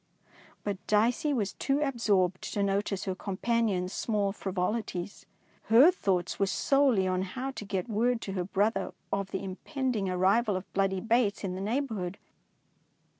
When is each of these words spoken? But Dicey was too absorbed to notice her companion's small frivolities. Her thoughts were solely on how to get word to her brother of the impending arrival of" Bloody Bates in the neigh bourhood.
But 0.63 0.77
Dicey 0.87 1.31
was 1.31 1.53
too 1.53 1.79
absorbed 1.81 2.41
to 2.53 2.63
notice 2.63 3.03
her 3.05 3.13
companion's 3.13 3.93
small 3.93 4.31
frivolities. 4.31 5.27
Her 5.65 5.91
thoughts 5.91 6.39
were 6.39 6.47
solely 6.47 7.07
on 7.07 7.21
how 7.21 7.51
to 7.51 7.63
get 7.65 7.87
word 7.87 8.19
to 8.21 8.31
her 8.31 8.45
brother 8.45 8.93
of 9.13 9.29
the 9.29 9.43
impending 9.43 10.09
arrival 10.09 10.55
of" 10.55 10.65
Bloody 10.73 11.01
Bates 11.01 11.43
in 11.43 11.53
the 11.53 11.61
neigh 11.61 11.81
bourhood. 11.81 12.15